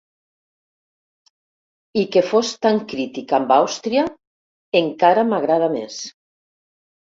I 2.01 2.05
que 2.15 2.23
fos 2.31 2.49
tan 2.67 2.81
crític 2.95 3.35
amb 3.41 3.55
Àustria 3.59 4.07
encara 4.83 5.29
m'agrada 5.31 5.71
més. 5.79 6.03